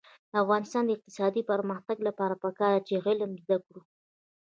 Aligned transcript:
د 0.31 0.33
افغانستان 0.43 0.83
د 0.85 0.91
اقتصادي 0.97 1.41
پرمختګ 1.51 1.97
لپاره 2.07 2.35
پکار 2.43 2.71
ده 2.77 2.85
چې 2.87 3.03
علم 3.07 3.31
زده 3.43 3.57
کړو. 3.65 3.81